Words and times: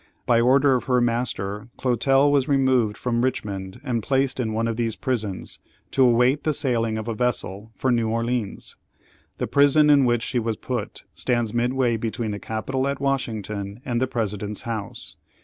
By 0.25 0.41
order 0.41 0.73
of 0.73 0.85
her 0.85 0.99
master, 0.99 1.67
Clotel 1.77 2.31
was 2.31 2.47
removed 2.47 2.97
from 2.97 3.23
Richmond 3.23 3.79
and 3.83 4.01
placed 4.01 4.39
in 4.39 4.51
one 4.51 4.67
of 4.67 4.75
these 4.75 4.95
prisons, 4.95 5.59
to 5.91 6.01
await 6.03 6.43
the 6.43 6.55
sailing 6.55 6.97
of 6.97 7.07
a 7.07 7.13
vessel 7.13 7.71
for 7.75 7.91
New 7.91 8.09
Orleans. 8.09 8.75
The 9.37 9.45
prison 9.45 9.91
in 9.91 10.05
which 10.05 10.23
she 10.23 10.39
was 10.39 10.55
put 10.57 11.03
stands 11.13 11.53
midway 11.53 11.97
between 11.97 12.31
the 12.31 12.39
capitol 12.39 12.87
at 12.87 12.99
Washington 12.99 13.79
and 13.85 14.01
the 14.01 14.07
President's 14.07 14.63
house. 14.63 15.17